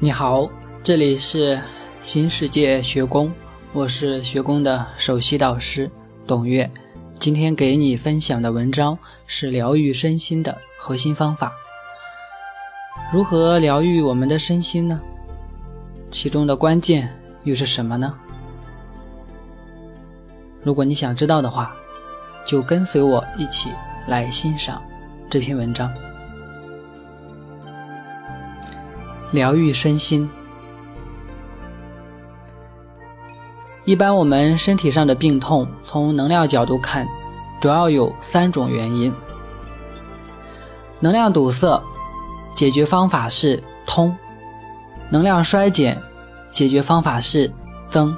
[0.00, 0.48] 你好，
[0.80, 1.60] 这里是
[2.02, 3.32] 新世界学宫，
[3.72, 5.90] 我是学宫的首席导师
[6.24, 6.70] 董月。
[7.18, 8.96] 今天给你分享的文章
[9.26, 11.52] 是疗愈身心的核心方法。
[13.12, 15.00] 如何疗愈我们的身心呢？
[16.12, 18.14] 其中的关键又是什么呢？
[20.62, 21.74] 如果你想知道的话，
[22.46, 23.70] 就跟随我一起
[24.06, 24.80] 来欣赏
[25.28, 25.92] 这篇文章。
[29.30, 30.28] 疗愈身心。
[33.84, 37.08] 一般我们身体上的病痛，从能量角度看，
[37.60, 39.12] 主要有三种原因：
[41.00, 41.82] 能量堵塞，
[42.54, 44.14] 解决方法是通；
[45.10, 46.00] 能量衰减，
[46.52, 47.50] 解决方法是
[47.88, 48.14] 增；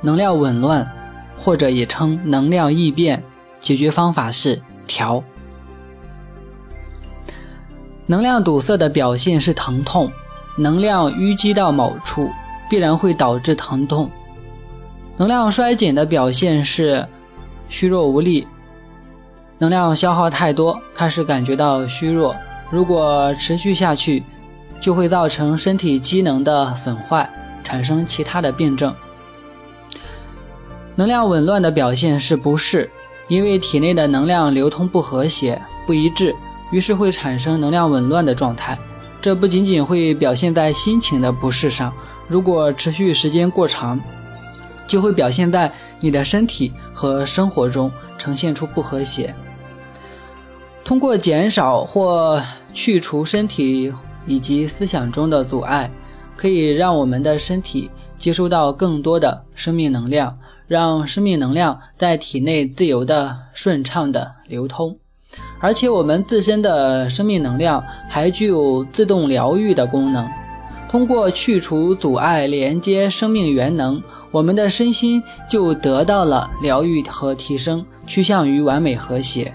[0.00, 0.90] 能量紊乱，
[1.38, 3.22] 或者也称能量异变，
[3.60, 5.22] 解决方法是调。
[8.06, 10.10] 能量堵塞的表现是疼痛。
[10.56, 12.30] 能量淤积到某处，
[12.68, 14.10] 必然会导致疼痛。
[15.18, 17.06] 能量衰减的表现是
[17.68, 18.46] 虚弱无力，
[19.58, 22.34] 能量消耗太多，开始感觉到虚弱。
[22.70, 24.22] 如果持续下去，
[24.80, 27.28] 就会造成身体机能的损坏，
[27.62, 28.94] 产生其他的病症。
[30.94, 32.90] 能量紊乱的表现是不适，
[33.28, 36.34] 因为体内的能量流通不和谐、不一致，
[36.70, 38.78] 于是会产生能量紊乱的状态。
[39.26, 41.92] 这不仅仅会表现在心情的不适上，
[42.28, 44.00] 如果持续时间过长，
[44.86, 49.34] 就会表现在你的身体和生活中呈现出不和谐。
[50.84, 52.40] 通过减少或
[52.72, 53.92] 去除身体
[54.28, 55.90] 以及思想中的阻碍，
[56.36, 60.38] 可以让我们的身体接收到更多的生命能量，
[60.68, 64.96] 让生命能量在体内自由的、顺畅的流通。
[65.60, 70.28] 而且我们自身的生命能量还具有自动疗愈的功能，
[70.88, 79.52] 通过去除阻碍、连接生命元能，我们的身心就得到了疗愈和提升，趋向于完美和谐。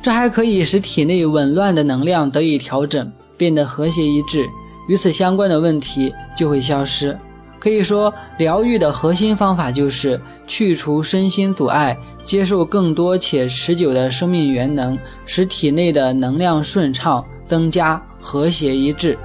[0.00, 4.48] 这还可以使体内紊乱的能量得以调整，变得和谐一致，
[4.88, 7.16] 与此相关的问题就会消失。
[7.62, 19.16] 可以说，疗愈的核心方法就是去除身心阻碍，接受更多且持久的生命元能，使体内的能量顺畅、增加、和谐一致。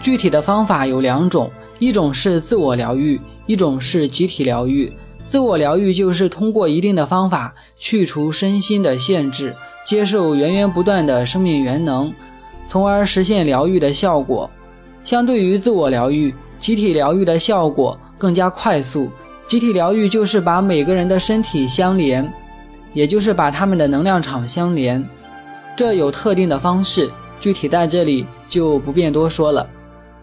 [0.00, 4.92] 具体的方法有两种，一种是自我疗愈，一种是集体疗愈。
[5.28, 12.12] 自我疗愈就是通过一定的方法去除身心的限制，接受源源不断的生命元能，
[12.66, 14.50] 从而实现疗愈的效果。
[15.04, 16.34] 相对于自我疗愈。
[16.62, 19.10] 集体疗愈的效果更加快速。
[19.48, 22.32] 集体疗愈就是把每个人的身体相连，
[22.94, 25.04] 也就是把他们的能量场相连。
[25.74, 29.68] 这有特定的方式，具体在这里就不便多说了。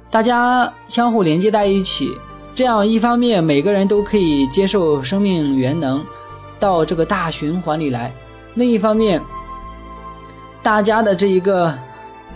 [0.09, 2.17] 大家相互连接在一起，
[2.55, 6.03] 这样一方面每个人都可以接受生命元能
[6.57, 8.13] 到这个大循环里来，
[8.53, 9.21] 另一方面，
[10.63, 11.77] 大家的这一个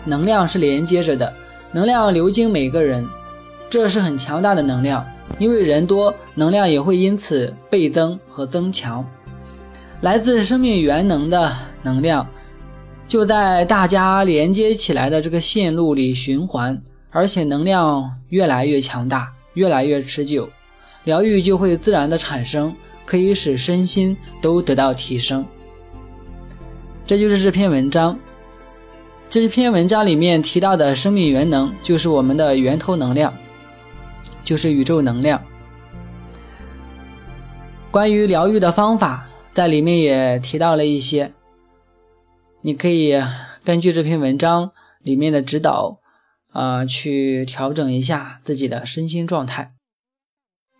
[0.03, 1.33] 能量是连接着的，
[1.71, 3.07] 能量流经每个人。
[3.73, 5.03] 这是很强大的能量，
[5.39, 9.03] 因为人多，能量也会因此倍增和增强。
[10.01, 11.51] 来自生命元能的
[11.81, 12.23] 能量，
[13.07, 16.79] 就在大家连接起来的这个线路里循环，
[17.09, 20.47] 而且能量越来越强大，越来越持久，
[21.05, 22.71] 疗愈就会自然的产生，
[23.07, 25.43] 可以使身心都得到提升。
[27.07, 28.15] 这就是这篇文章。
[29.31, 33.33] 这篇文章里面提到的生命元能，就是我们的源头能量。
[34.43, 35.41] 就是宇宙能量。
[37.89, 41.31] 关于疗愈的方法，在里面也提到了一些，
[42.61, 43.13] 你可以
[43.63, 44.71] 根据这篇文章
[45.01, 45.99] 里面的指导，
[46.51, 49.73] 啊，去调整一下自己的身心状态。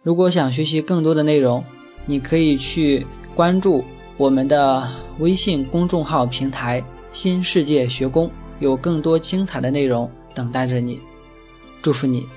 [0.01, 1.63] 如果想学习更多的内容，
[2.05, 3.05] 你可以去
[3.35, 3.83] 关注
[4.17, 6.83] 我们的微信公众号平台
[7.13, 8.29] “新世界学宫”，
[8.59, 10.99] 有更多精彩的内容等待着你。
[11.81, 12.27] 祝福你！